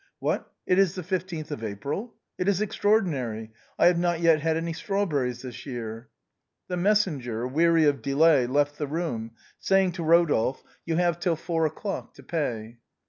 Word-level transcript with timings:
What, 0.17 0.51
it 0.65 0.79
is 0.79 0.95
the 0.95 1.03
15th 1.03 1.51
of 1.51 1.63
April? 1.63 2.15
It 2.39 2.47
is 2.47 2.59
extraordinary, 2.59 3.51
I 3.77 3.85
have 3.85 3.99
not 3.99 4.19
yet 4.19 4.39
had 4.41 4.57
any 4.57 4.73
strawberries 4.73 5.43
this 5.43 5.63
year." 5.67 6.09
The 6.67 6.75
messenger, 6.75 7.47
weary 7.47 7.85
of 7.85 8.01
delay, 8.01 8.47
left 8.47 8.79
the 8.79 8.87
room, 8.87 9.33
saying 9.59 9.91
to 9.91 10.03
Rodolphe," 10.03 10.63
You 10.87 10.95
have 10.95 11.19
till 11.19 11.35
four 11.35 11.67
o'clock 11.67 12.15
to 12.15 12.23
pay." 12.23 12.79